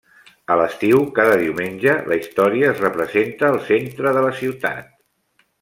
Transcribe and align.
A 0.53 0.55
l'estiu, 0.59 1.01
cada 1.19 1.35
diumenge, 1.41 1.93
la 2.13 2.17
història 2.21 2.71
es 2.73 2.83
representa 2.87 3.51
al 3.53 3.61
centre 3.71 4.19
de 4.19 4.29
la 4.29 4.37
ciutat. 4.43 4.93